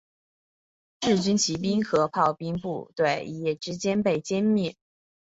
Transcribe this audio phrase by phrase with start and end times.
[1.01, 4.75] 日军骑兵与炮兵部队一夜之间被全歼。